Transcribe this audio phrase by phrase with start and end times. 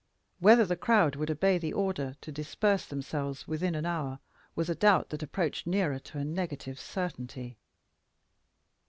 [0.39, 4.17] Whether the crowd would obey the order to disperse themselves within an hour,
[4.55, 7.55] was a doubt that approached nearer to a negative certainty.